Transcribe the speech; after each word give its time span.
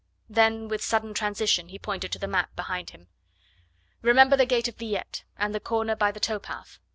Then 0.27 0.67
with 0.67 0.83
sudden 0.83 1.13
transition 1.13 1.67
he 1.69 1.77
pointed 1.77 2.11
to 2.11 2.17
the 2.17 2.27
map 2.27 2.55
behind 2.55 2.89
him. 2.89 3.07
"Remember 4.01 4.35
the 4.35 4.47
gate 4.47 4.67
of 4.67 4.75
Villette, 4.77 5.23
and 5.37 5.53
the 5.53 5.59
corner 5.59 5.95
by 5.95 6.11
the 6.11 6.19
towpath. 6.19 6.79